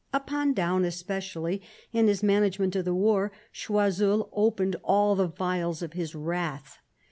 Upon 0.11 0.53
Daun 0.55 0.83
especially, 0.83 1.61
and 1.93 2.07
his 2.07 2.23
management 2.23 2.75
of 2.75 2.85
the 2.85 2.93
war, 2.95 3.31
Choiseul 3.53 4.29
opened 4.33 4.75
all 4.83 5.13
the 5.15 5.27
vials 5.27 5.83
of 5.83 5.93
his 5.93 6.15
wrath. 6.15 6.79